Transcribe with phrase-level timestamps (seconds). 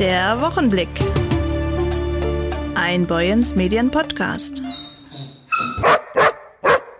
[0.00, 0.88] Der Wochenblick.
[2.74, 4.60] Ein Boyens Medien Podcast.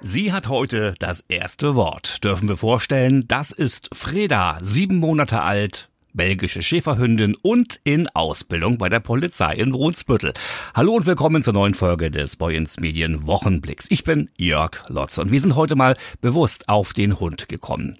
[0.01, 2.22] Sie hat heute das erste Wort.
[2.22, 8.88] Dürfen wir vorstellen, das ist Freda, sieben Monate alt, belgische Schäferhündin und in Ausbildung bei
[8.88, 10.33] der Polizei in Brunsbüttel.
[10.72, 13.87] Hallo und willkommen zur neuen Folge des Boyens Medien Wochenblicks.
[13.90, 17.98] Ich bin Jörg Lotz und wir sind heute mal bewusst auf den Hund gekommen.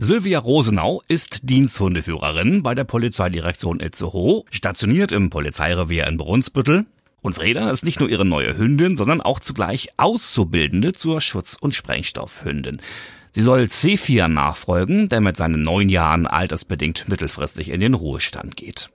[0.00, 6.86] Sylvia Rosenau ist Diensthundeführerin bei der Polizeidirektion Itzehoe, stationiert im Polizeirevier in Brunsbüttel.
[7.20, 11.74] Und Freda ist nicht nur ihre neue Hündin, sondern auch zugleich Auszubildende zur Schutz- und
[11.74, 12.80] Sprengstoffhündin.
[13.32, 18.90] Sie soll C4 nachfolgen, der mit seinen neun Jahren altersbedingt mittelfristig in den Ruhestand geht.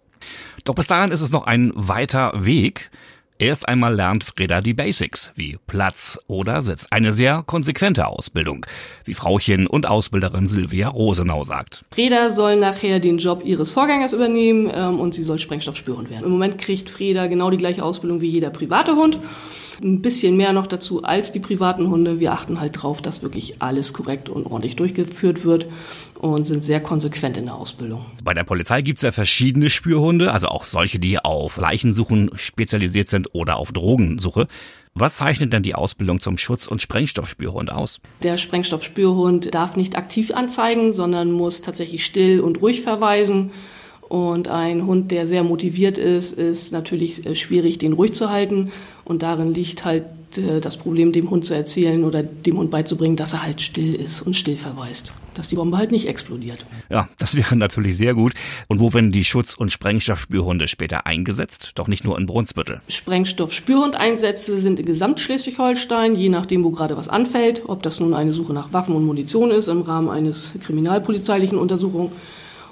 [0.64, 2.90] Doch bis dahin ist es noch ein weiter Weg.
[3.40, 6.88] Erst einmal lernt Freda die Basics, wie Platz oder Sitz.
[6.92, 8.66] Eine sehr konsequente Ausbildung,
[9.06, 11.84] wie Frauchen und Ausbilderin Silvia Rosenau sagt.
[11.92, 16.26] Freda soll nachher den Job ihres Vorgängers übernehmen ähm, und sie soll sprengstoffspürend werden.
[16.26, 19.20] Im Moment kriegt Freda genau die gleiche Ausbildung wie jeder private Hund
[19.82, 22.20] ein bisschen mehr noch dazu als die privaten Hunde.
[22.20, 25.68] Wir achten halt drauf, dass wirklich alles korrekt und ordentlich durchgeführt wird
[26.20, 28.06] und sind sehr konsequent in der Ausbildung.
[28.24, 33.08] Bei der Polizei gibt es ja verschiedene Spürhunde, also auch solche, die auf Leichensuchen spezialisiert
[33.08, 34.48] sind oder auf Drogensuche.
[34.96, 38.00] Was zeichnet denn die Ausbildung zum Schutz- und Sprengstoffspürhund aus?
[38.22, 43.52] Der Sprengstoffspürhund darf nicht aktiv anzeigen, sondern muss tatsächlich still und ruhig verweisen.
[44.10, 48.72] Und ein Hund, der sehr motiviert ist, ist natürlich äh, schwierig, den ruhig zu halten.
[49.06, 50.06] Und darin liegt halt
[50.38, 53.96] äh, das Problem, dem Hund zu erzählen oder dem Hund beizubringen, dass er halt still
[53.96, 55.14] ist und still verweist.
[55.34, 56.66] Dass die Bombe halt nicht explodiert.
[56.90, 58.34] Ja, das wäre natürlich sehr gut.
[58.68, 61.72] Und wo werden die Schutz- und Sprengstoffspürhunde später eingesetzt?
[61.76, 62.82] Doch nicht nur in Brunsbüttel.
[62.88, 67.64] Sprengstoffspürhundeinsätze sind in Gesamtschleswig-Holstein, je nachdem, wo gerade was anfällt.
[67.68, 72.12] Ob das nun eine Suche nach Waffen und Munition ist im Rahmen eines kriminalpolizeilichen Untersuchungen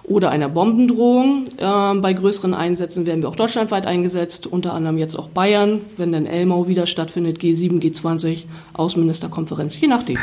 [0.03, 1.47] oder einer Bombendrohung.
[1.57, 6.11] Ähm, bei größeren Einsätzen werden wir auch deutschlandweit eingesetzt, unter anderem jetzt auch Bayern, wenn
[6.11, 10.17] dann Elmau wieder stattfindet, G7, G20, Außenministerkonferenz, je nachdem.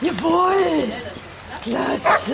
[0.00, 0.86] Jawohl!
[1.62, 2.32] Klasse!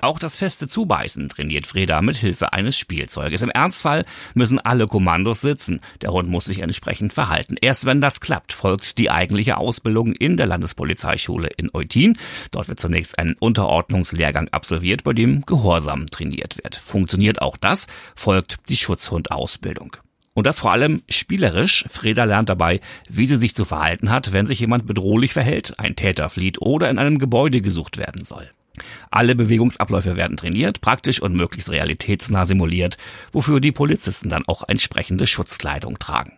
[0.00, 3.42] Auch das feste Zubeißen trainiert Freda mit Hilfe eines Spielzeuges.
[3.42, 5.80] Im Ernstfall müssen alle Kommandos sitzen.
[6.00, 7.56] Der Hund muss sich entsprechend verhalten.
[7.60, 12.16] Erst wenn das klappt, folgt die eigentliche Ausbildung in der Landespolizeischule in Eutin.
[12.50, 16.76] Dort wird zunächst ein Unterordnungslehrgang absolviert, bei dem Gehorsam trainiert wird.
[16.76, 19.96] Funktioniert auch das, folgt die Schutzhundausbildung.
[20.32, 21.84] Und das vor allem spielerisch.
[21.88, 25.96] Freda lernt dabei, wie sie sich zu verhalten hat, wenn sich jemand bedrohlich verhält, ein
[25.96, 28.48] Täter flieht oder in einem Gebäude gesucht werden soll.
[29.10, 32.96] Alle Bewegungsabläufe werden trainiert, praktisch und möglichst realitätsnah simuliert,
[33.32, 36.32] wofür die Polizisten dann auch entsprechende Schutzkleidung tragen.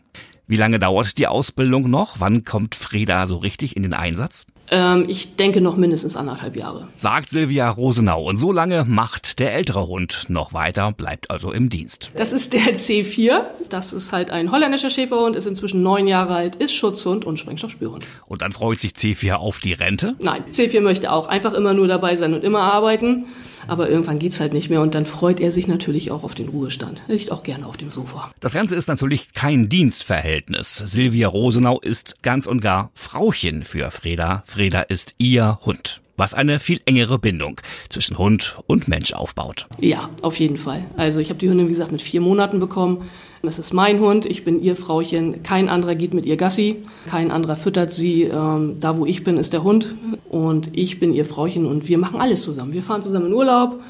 [0.46, 2.16] Wie lange dauert die Ausbildung noch?
[2.18, 4.46] Wann kommt Freda so richtig in den Einsatz?
[4.70, 6.88] Ähm, ich denke noch mindestens anderthalb Jahre.
[6.96, 8.24] Sagt Silvia Rosenau.
[8.24, 12.10] Und so lange macht der ältere Hund noch weiter, bleibt also im Dienst.
[12.16, 13.42] Das ist der C4.
[13.68, 18.04] Das ist halt ein holländischer Schäferhund, ist inzwischen neun Jahre alt, ist Schutzhund und Sprengstoffspürhund.
[18.26, 20.14] Und dann freut sich C4 auf die Rente?
[20.18, 23.26] Nein, C4 möchte auch einfach immer nur dabei sein und immer arbeiten.
[23.66, 26.48] Aber irgendwann geht's halt nicht mehr und dann freut er sich natürlich auch auf den
[26.48, 27.02] Ruhestand.
[27.08, 28.30] Er liegt auch gerne auf dem Sofa.
[28.40, 30.76] Das Ganze ist natürlich kein Dienstverhältnis.
[30.76, 34.42] Silvia Rosenau ist ganz und gar Frauchen für Freda.
[34.46, 39.66] Freda ist ihr Hund was eine viel engere Bindung zwischen Hund und Mensch aufbaut.
[39.80, 40.84] Ja, auf jeden Fall.
[40.96, 43.10] Also ich habe die Hündin, wie gesagt, mit vier Monaten bekommen.
[43.44, 45.42] Es ist mein Hund, ich bin ihr Frauchen.
[45.42, 46.76] Kein anderer geht mit ihr Gassi,
[47.10, 48.22] kein anderer füttert sie.
[48.22, 49.96] Ähm, da, wo ich bin, ist der Hund
[50.28, 52.72] und ich bin ihr Frauchen und wir machen alles zusammen.
[52.72, 53.80] Wir fahren zusammen in Urlaub,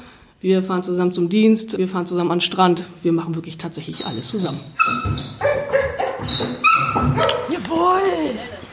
[0.41, 2.81] wir fahren zusammen zum Dienst, wir fahren zusammen an den Strand.
[3.03, 4.59] Wir machen wirklich tatsächlich alles zusammen.
[7.51, 8.01] Jawohl!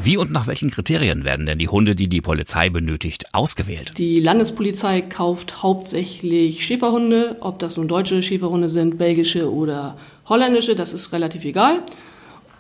[0.03, 3.93] Wie und nach welchen Kriterien werden denn die Hunde, die die Polizei benötigt, ausgewählt?
[3.99, 9.99] Die Landespolizei kauft hauptsächlich Schäferhunde, ob das nun deutsche Schäferhunde sind, belgische oder
[10.31, 11.83] holländische, das ist relativ egal.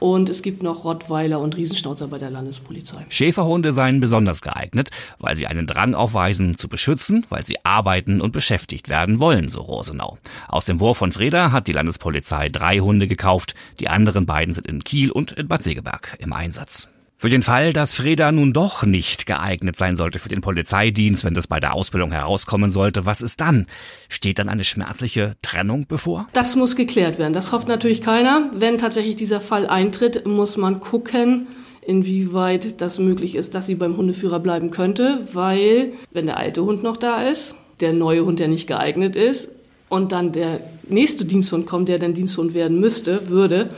[0.00, 3.04] Und es gibt noch Rottweiler und Riesenschnauzer bei der Landespolizei.
[3.10, 4.88] Schäferhunde seien besonders geeignet,
[5.18, 9.60] weil sie einen Drang aufweisen, zu beschützen, weil sie arbeiten und beschäftigt werden wollen, so
[9.60, 10.18] Rosenau.
[10.48, 13.54] Aus dem Wurf von Freda hat die Landespolizei drei Hunde gekauft.
[13.78, 16.89] Die anderen beiden sind in Kiel und in Bad Segeberg im Einsatz.
[17.20, 21.34] Für den Fall, dass Freda nun doch nicht geeignet sein sollte für den Polizeidienst, wenn
[21.34, 23.66] das bei der Ausbildung herauskommen sollte, was ist dann?
[24.08, 26.28] Steht dann eine schmerzliche Trennung bevor?
[26.32, 27.34] Das muss geklärt werden.
[27.34, 28.50] Das hofft natürlich keiner.
[28.54, 31.48] Wenn tatsächlich dieser Fall eintritt, muss man gucken,
[31.82, 36.82] inwieweit das möglich ist, dass sie beim Hundeführer bleiben könnte, weil wenn der alte Hund
[36.82, 39.52] noch da ist, der neue Hund, der nicht geeignet ist,
[39.90, 43.68] und dann der nächste Diensthund kommt, der dann Diensthund werden müsste, würde,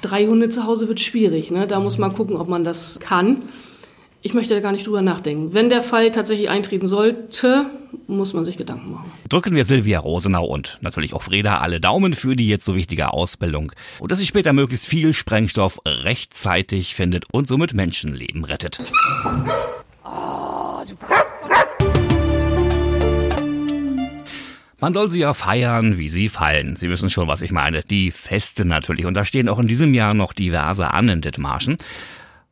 [0.00, 1.50] drei Hunde zu Hause wird schwierig.
[1.50, 1.66] Ne?
[1.66, 3.42] Da muss man gucken, ob man das kann.
[4.22, 5.52] ich möchte da gar nicht drüber nachdenken.
[5.52, 7.66] Wenn der Fall tatsächlich eintreten sollte,
[8.06, 9.12] muss man sich Gedanken machen.
[9.28, 13.12] Drücken wir Silvia Rosenau und natürlich auch Freda alle Daumen für die jetzt so wichtige
[13.12, 18.80] Ausbildung und dass sie später möglichst viel Sprengstoff rechtzeitig findet und somit Menschenleben rettet.
[24.84, 26.76] Man soll sie ja feiern, wie sie fallen.
[26.76, 27.82] Sie wissen schon, was ich meine.
[27.84, 29.06] Die Feste natürlich.
[29.06, 31.78] Und da stehen auch in diesem Jahr noch diverse an in Dithmarschen.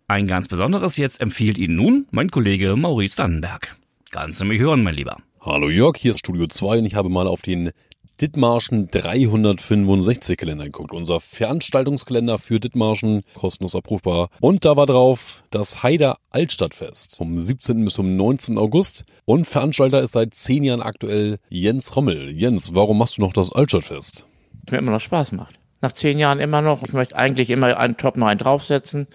[0.09, 3.77] Ein ganz besonderes jetzt empfiehlt Ihnen nun mein Kollege Maurice Dannenberg.
[4.13, 5.19] Kannst du mich hören, mein Lieber?
[5.43, 7.73] Hallo Jörg, hier ist Studio 2 und ich habe mal auf den
[8.21, 10.93] Dithmarschen 365 Kalender geguckt.
[10.93, 14.29] Unser Veranstaltungskalender für Dithmarschen, kostenlos abrufbar.
[14.41, 17.85] Und da war drauf das Haider Altstadtfest vom 17.
[17.85, 18.59] bis zum 19.
[18.59, 19.05] August.
[19.25, 22.31] Und Veranstalter ist seit zehn Jahren aktuell Jens Rommel.
[22.31, 24.27] Jens, warum machst du noch das Altstadtfest?
[24.71, 25.59] Mir immer noch Spaß macht.
[25.81, 26.83] Nach zehn Jahren immer noch.
[26.85, 29.09] Ich möchte eigentlich immer einen Top noch einen draufsetzen.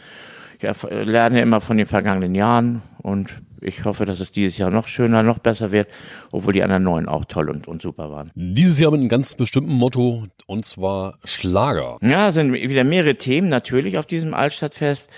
[0.59, 4.87] Ich lerne immer von den vergangenen Jahren und ich hoffe, dass es dieses Jahr noch
[4.87, 5.87] schöner, noch besser wird,
[6.31, 8.31] obwohl die anderen neun auch toll und, und super waren.
[8.35, 11.97] Dieses Jahr mit einem ganz bestimmten Motto, und zwar Schlager.
[12.01, 15.09] Ja, sind wieder mehrere Themen natürlich auf diesem Altstadtfest.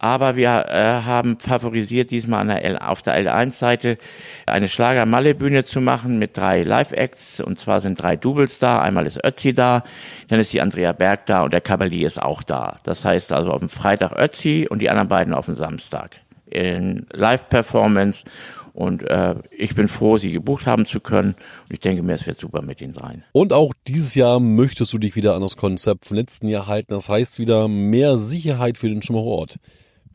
[0.00, 3.98] Aber wir äh, haben favorisiert, diesmal an der L, auf der L1-Seite
[4.46, 7.40] eine Schlager-Malle-Bühne zu machen mit drei Live-Acts.
[7.40, 8.80] Und zwar sind drei Doubles da.
[8.80, 9.82] Einmal ist Ötzi da,
[10.28, 12.78] dann ist die Andrea Berg da und der Kavalier ist auch da.
[12.84, 16.20] Das heißt also auf dem Freitag Ötzi und die anderen beiden auf dem Samstag.
[16.50, 18.24] In Live-Performance
[18.78, 21.30] und äh, ich bin froh, sie gebucht haben zu können.
[21.32, 23.24] Und ich denke mir, es wird super mit ihnen sein.
[23.32, 26.94] Und auch dieses Jahr möchtest du dich wieder an das Konzept vom letzten Jahr halten.
[26.94, 29.58] Das heißt wieder mehr Sicherheit für den Schimmerort.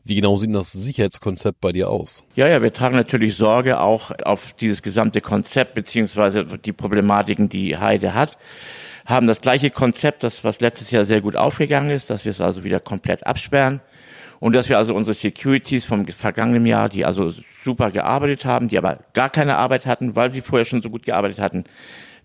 [0.02, 2.24] Wie genau sieht das Sicherheitskonzept bei dir aus?
[2.36, 7.76] Ja, ja, wir tragen natürlich Sorge auch auf dieses gesamte Konzept beziehungsweise die Problematiken, die
[7.76, 8.38] Heide hat.
[9.04, 12.40] Haben das gleiche Konzept, das was letztes Jahr sehr gut aufgegangen ist, dass wir es
[12.40, 13.82] also wieder komplett absperren
[14.44, 17.32] und dass wir also unsere Securities vom vergangenen Jahr, die also
[17.64, 21.06] super gearbeitet haben, die aber gar keine Arbeit hatten, weil sie vorher schon so gut
[21.06, 21.64] gearbeitet hatten,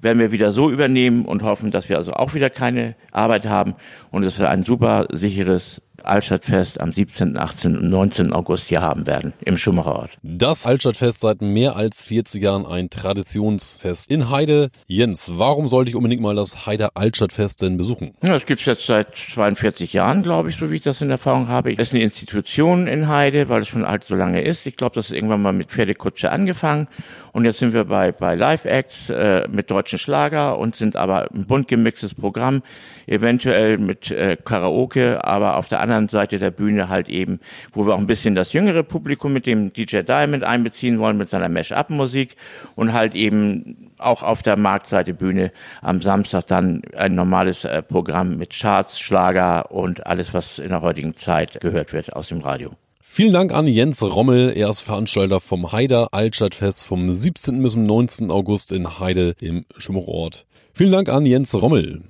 [0.01, 3.75] werden wir wieder so übernehmen und hoffen, dass wir also auch wieder keine Arbeit haben
[4.12, 7.77] und dass wir ein super sicheres Altstadtfest am 17., 18.
[7.77, 8.33] und 19.
[8.33, 10.11] August hier haben werden im Schumacherort.
[10.23, 14.69] Das Altstadtfest seit mehr als 40 Jahren ein Traditionsfest in Heide.
[14.87, 18.13] Jens, warum sollte ich unbedingt mal das Heide Altstadtfest denn besuchen?
[18.23, 21.47] Ja, das gibt's jetzt seit 42 Jahren, glaube ich, so wie ich das in Erfahrung
[21.47, 21.71] habe.
[21.73, 24.65] Es ist eine Institution in Heide, weil es schon alt so lange ist.
[24.65, 26.87] Ich glaube, das ist irgendwann mal mit Pferdekutsche angefangen
[27.31, 31.45] und jetzt sind wir bei, bei Live-Acts äh, mit deutschen Schlager und sind aber ein
[31.45, 32.61] bunt gemixtes Programm,
[33.07, 37.39] eventuell mit äh, Karaoke, aber auf der anderen Seite der Bühne halt eben,
[37.73, 41.29] wo wir auch ein bisschen das jüngere Publikum mit dem DJ Diamond einbeziehen wollen, mit
[41.29, 42.35] seiner Mash-Up-Musik
[42.75, 45.51] und halt eben auch auf der Marktseite Bühne
[45.81, 50.81] am Samstag dann ein normales äh, Programm mit Charts, Schlager und alles, was in der
[50.81, 52.71] heutigen Zeit gehört wird aus dem Radio.
[53.11, 54.53] Vielen Dank an Jens Rommel.
[54.56, 57.61] Er ist Veranstalter vom Heider Altstadtfest vom 17.
[57.63, 58.29] bis zum 19.
[58.29, 60.45] August in Heide im Schimmerort.
[60.73, 62.03] Vielen Dank an Jens Rommel.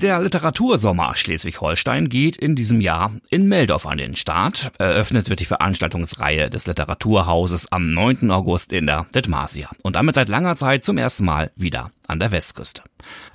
[0.00, 4.72] Der Literatursommer Schleswig-Holstein geht in diesem Jahr in Meldorf an den Start.
[4.78, 8.30] Eröffnet wird die Veranstaltungsreihe des Literaturhauses am 9.
[8.30, 12.32] August in der Dithmarsia und damit seit langer Zeit zum ersten Mal wieder an der
[12.32, 12.82] Westküste.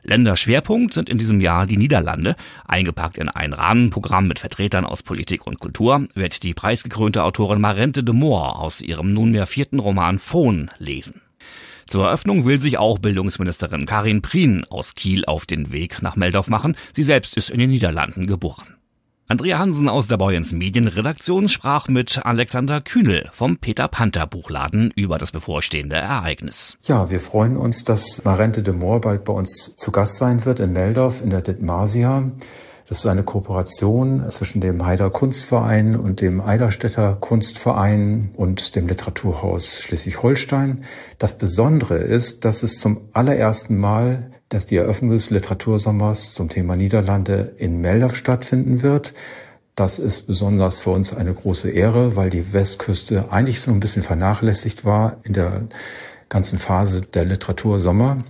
[0.02, 2.36] Länderschwerpunkt sind in diesem Jahr die Niederlande.
[2.68, 8.04] Eingepackt in ein Rahmenprogramm mit Vertretern aus Politik und Kultur wird die preisgekrönte Autorin Marente
[8.04, 11.22] de Moor aus ihrem nunmehr vierten Roman Phone lesen.
[11.88, 16.48] Zur Eröffnung will sich auch Bildungsministerin Karin Prien aus Kiel auf den Weg nach Meldorf
[16.48, 16.76] machen.
[16.94, 18.76] Sie selbst ist in den Niederlanden geboren.
[19.28, 25.18] Andrea Hansen aus der Boyens Medienredaktion sprach mit Alexander Kühnel vom Peter Panther Buchladen über
[25.18, 26.78] das bevorstehende Ereignis.
[26.84, 30.60] Ja, wir freuen uns, dass Marente de Moor bald bei uns zu Gast sein wird
[30.60, 32.32] in Meldorf in der Dithmarsia.
[32.88, 39.80] Das ist eine Kooperation zwischen dem Heider Kunstverein und dem Eiderstädter Kunstverein und dem Literaturhaus
[39.80, 40.84] Schleswig-Holstein.
[41.18, 46.76] Das Besondere ist, dass es zum allerersten Mal, dass die Eröffnung des Literatursommers zum Thema
[46.76, 49.16] Niederlande in Meldorf stattfinden wird.
[49.74, 54.04] Das ist besonders für uns eine große Ehre, weil die Westküste eigentlich so ein bisschen
[54.04, 55.64] vernachlässigt war in der
[56.30, 58.24] ganzen Phase der Literatursommer.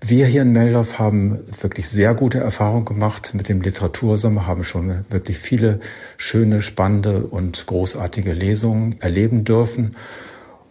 [0.00, 5.04] Wir hier in Meldorf haben wirklich sehr gute Erfahrungen gemacht mit dem Literatursommer, haben schon
[5.10, 5.80] wirklich viele
[6.16, 9.96] schöne, spannende und großartige Lesungen erleben dürfen.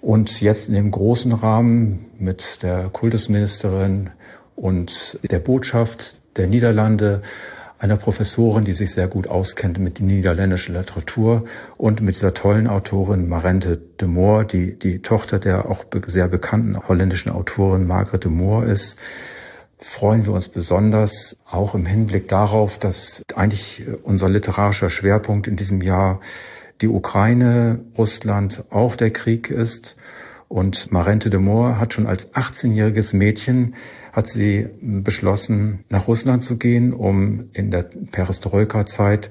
[0.02, 4.12] Und jetzt in dem großen Rahmen mit der Kultusministerin
[4.56, 7.22] und der Botschaft der Niederlande
[7.80, 11.46] einer Professorin, die sich sehr gut auskennt mit niederländischer Literatur
[11.78, 16.78] und mit dieser tollen Autorin Marente de Moor, die die Tochter der auch sehr bekannten
[16.88, 19.00] holländischen Autorin Margaret de Moor ist,
[19.78, 25.82] freuen wir uns besonders auch im Hinblick darauf, dass eigentlich unser literarischer Schwerpunkt in diesem
[25.82, 26.20] Jahr
[26.82, 29.96] die Ukraine, Russland auch der Krieg ist.
[30.50, 33.76] Und Marente de Moor hat schon als 18-jähriges Mädchen
[34.12, 39.30] hat sie beschlossen, nach Russland zu gehen, um in der Perestroika-Zeit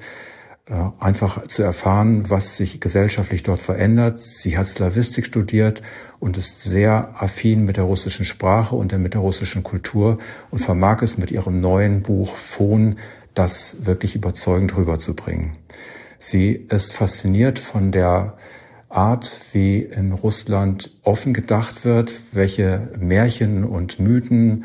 [0.66, 4.20] äh, einfach zu erfahren, was sich gesellschaftlich dort verändert.
[4.20, 5.82] Sie hat Slavistik studiert
[6.20, 10.18] und ist sehr affin mit der russischen Sprache und mit der russischen Kultur
[10.52, 12.96] und vermag es mit ihrem neuen Buch Phon,
[13.34, 15.58] das wirklich überzeugend rüberzubringen.
[16.20, 18.36] Sie ist fasziniert von der
[18.88, 24.64] Art, wie in Russland offen gedacht wird, welche Märchen und Mythen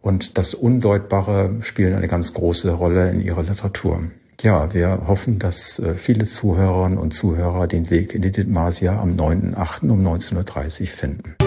[0.00, 4.02] und das Undeutbare spielen eine ganz große Rolle in ihrer Literatur.
[4.42, 9.16] Ja, wir hoffen, dass äh, viele Zuhörerinnen und Zuhörer den Weg in die Dithmarsia am
[9.16, 9.88] 9.8.
[9.88, 11.43] um 19.30 Uhr finden.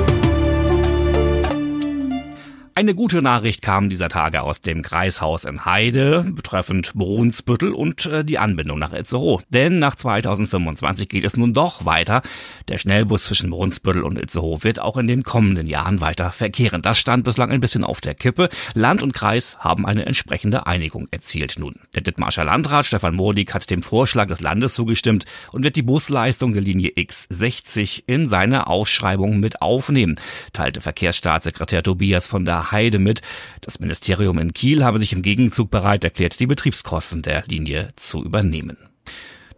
[2.77, 8.23] Eine gute Nachricht kam dieser Tage aus dem Kreishaus in Heide betreffend Brunsbüttel und äh,
[8.23, 9.41] die Anbindung nach Itzehoe.
[9.49, 12.21] Denn nach 2025 geht es nun doch weiter.
[12.67, 16.83] Der Schnellbus zwischen Brunsbüttel und Itzehoe wird auch in den kommenden Jahren weiter verkehren.
[16.83, 18.47] Das stand bislang ein bisschen auf der Kippe.
[18.75, 21.73] Land und Kreis haben eine entsprechende Einigung erzielt nun.
[21.95, 26.53] Der Dithmarscher Landrat Stefan Modig hat dem Vorschlag des Landes zugestimmt und wird die Busleistung
[26.53, 30.19] der Linie X60 in seine Ausschreibung mit aufnehmen,
[30.53, 33.21] teilte Verkehrsstaatssekretär Tobias von der Heide mit.
[33.61, 38.23] Das Ministerium in Kiel habe sich im Gegenzug bereit erklärt, die Betriebskosten der Linie zu
[38.23, 38.77] übernehmen.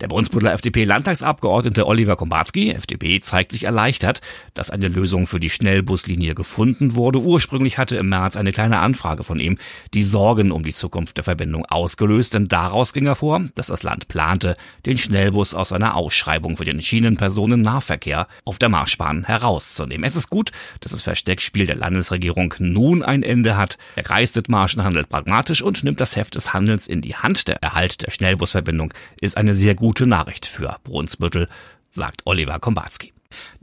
[0.01, 4.22] Der Brunsbütteler FDP-Landtagsabgeordnete Oliver Kombatski, FDP, zeigt sich erleichtert,
[4.53, 7.20] dass eine Lösung für die Schnellbuslinie gefunden wurde.
[7.20, 9.58] Ursprünglich hatte im März eine kleine Anfrage von ihm
[9.94, 14.08] die Sorgen um die Zukunft der Verbindung ausgelöst, denn daraus ging hervor, dass das Land
[14.08, 20.06] plante, den Schnellbus aus einer Ausschreibung für den Schienenpersonennahverkehr auf der Marschbahn herauszunehmen.
[20.06, 23.77] Es ist gut, dass das Versteckspiel der Landesregierung nun ein Ende hat.
[23.98, 27.50] Der Kreis Dithmarschen handelt pragmatisch und nimmt das Heft des Handelns in die Hand.
[27.50, 31.50] Der Erhalt der Schnellbusverbindung ist eine sehr gute gute Nachricht für Brunsbüttel,
[31.89, 33.12] sagt Oliver Kombatski.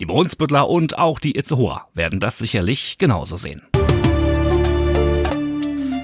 [0.01, 3.63] Die Brunsbüttler und auch die Itzehoer werden das sicherlich genauso sehen.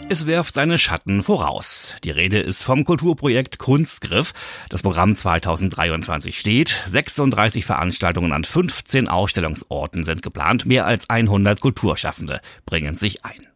[0.09, 1.97] Es wirft seine Schatten voraus.
[2.05, 4.33] Die Rede ist vom Kulturprojekt Kunstgriff.
[4.69, 6.69] Das Programm 2023 steht.
[6.87, 10.67] 36 Veranstaltungen an 15 Ausstellungsorten sind geplant.
[10.67, 13.52] Mehr als 100 Kulturschaffende bringen sich ein.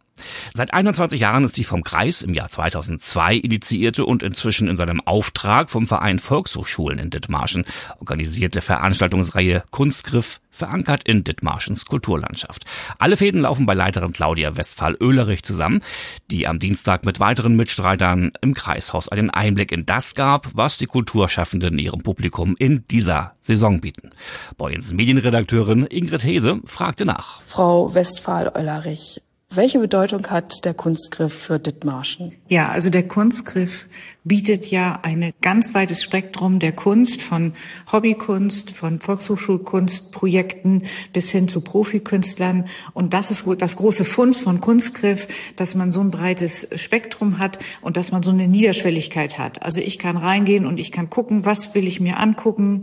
[0.56, 5.02] Seit 21 Jahren ist die vom Kreis im Jahr 2002 initiierte und inzwischen in seinem
[5.02, 7.66] Auftrag vom Verein Volkshochschulen in Dithmarschen
[8.00, 12.64] organisierte Veranstaltungsreihe Kunstgriff verankert in Dithmarschens Kulturlandschaft.
[12.98, 15.82] Alle Fäden laufen bei Leiterin Claudia Westphal-Oehlerich zusammen,
[16.30, 20.86] die am Dienstag mit weiteren Mitstreitern im Kreishaus einen Einblick in das gab, was die
[20.86, 24.10] Kulturschaffenden ihrem Publikum in dieser Saison bieten.
[24.56, 27.42] Boyens Medienredakteurin Ingrid Hese fragte nach.
[27.42, 29.20] Frau Westphal-Oehlerich,
[29.56, 32.32] welche Bedeutung hat der Kunstgriff für Dithmarschen?
[32.48, 33.88] Ja, also der Kunstgriff
[34.24, 37.52] bietet ja ein ganz weites Spektrum der Kunst, von
[37.90, 42.66] Hobbykunst, von Volkshochschulkunstprojekten bis hin zu Profikünstlern.
[42.92, 47.58] Und das ist das große Fund von Kunstgriff, dass man so ein breites Spektrum hat
[47.80, 49.62] und dass man so eine Niederschwelligkeit hat.
[49.62, 52.82] Also ich kann reingehen und ich kann gucken, was will ich mir angucken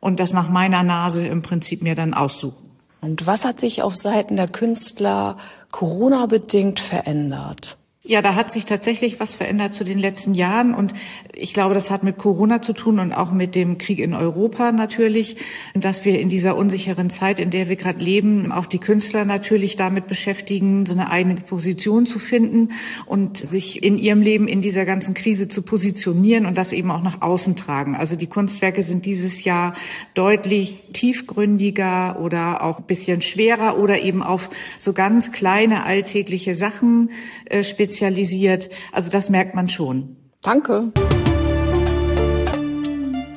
[0.00, 2.67] und das nach meiner Nase im Prinzip mir dann aussuchen.
[3.00, 5.36] Und was hat sich auf Seiten der Künstler
[5.70, 7.78] Corona-bedingt verändert?
[8.08, 10.94] Ja, da hat sich tatsächlich was verändert zu den letzten Jahren und
[11.34, 14.72] ich glaube, das hat mit Corona zu tun und auch mit dem Krieg in Europa
[14.72, 15.36] natürlich,
[15.74, 19.76] dass wir in dieser unsicheren Zeit, in der wir gerade leben, auch die Künstler natürlich
[19.76, 22.70] damit beschäftigen, so eine eigene Position zu finden
[23.04, 27.02] und sich in ihrem Leben in dieser ganzen Krise zu positionieren und das eben auch
[27.02, 27.94] nach außen tragen.
[27.94, 29.74] Also die Kunstwerke sind dieses Jahr
[30.14, 34.48] deutlich tiefgründiger oder auch ein bisschen schwerer oder eben auf
[34.78, 37.10] so ganz kleine alltägliche Sachen
[37.44, 38.70] äh, spezialisiert spezialisiert.
[38.92, 40.16] Also das merkt man schon.
[40.42, 40.92] Danke.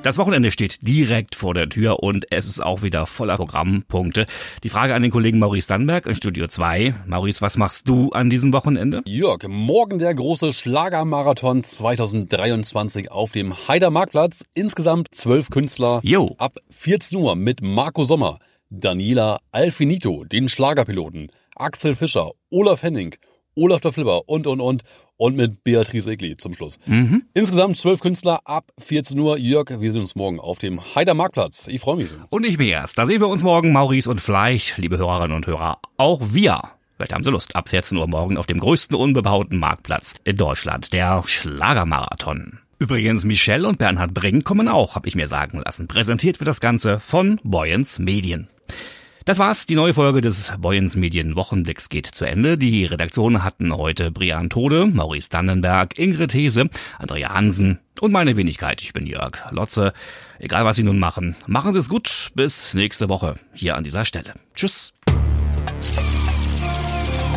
[0.04, 4.26] Das Wochenende steht direkt vor der Tür und es ist auch wieder voller Programmpunkte.
[4.64, 6.96] Die Frage an den Kollegen Maurice Dannberg in Studio 2.
[7.06, 9.02] Maurice, was machst du an diesem Wochenende?
[9.06, 14.44] Jörg, morgen der große Schlagermarathon 2023 auf dem Heider Marktplatz.
[14.56, 16.02] Insgesamt zwölf Künstler.
[16.04, 16.36] Jo.
[16.40, 18.40] Ab 14 Uhr mit Marco Sommer,
[18.72, 23.16] Daniela Alfinito, den Schlagerpiloten, Axel Fischer, Olaf Henning,
[23.56, 24.84] Olaf der Flipper und, und, und.
[25.18, 26.80] Und mit Beatrice Egli zum Schluss.
[26.88, 27.24] Mhm.
[27.36, 29.38] Insgesamt zwölf Künstler ab 14 Uhr.
[29.38, 31.68] Jörg, wir sehen uns morgen auf dem Heider Marktplatz.
[31.68, 32.10] Ich freue mich.
[32.30, 32.98] Und ich mir erst.
[32.98, 36.62] Da sehen wir uns morgen, Maurice, und vielleicht, liebe Hörerinnen und Hörer, auch wir.
[36.96, 37.56] Vielleicht haben Sie Lust.
[37.56, 42.60] Ab 14 Uhr morgen auf dem größten unbebauten Marktplatz in Deutschland, der Schlagermarathon.
[42.80, 45.88] Übrigens, Michelle und Bernhard Brink kommen auch, habe ich mir sagen lassen.
[45.88, 48.50] Präsentiert wird das Ganze von Boyens Medien.
[49.26, 49.66] Das war's.
[49.68, 52.58] Die neue Folge des Boyens Medien Wochenblicks geht zu Ende.
[52.58, 58.82] Die Redaktion hatten heute Brian Tode, Maurice Dannenberg, Ingrid Hese, Andrea Hansen und meine Wenigkeit.
[58.82, 59.94] Ich bin Jörg Lotze.
[60.40, 62.32] Egal was Sie nun machen, machen Sie es gut.
[62.34, 64.34] Bis nächste Woche hier an dieser Stelle.
[64.56, 64.94] Tschüss.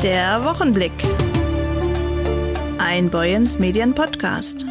[0.03, 0.93] Der Wochenblick.
[2.79, 4.65] Ein Boyens Medien Podcast.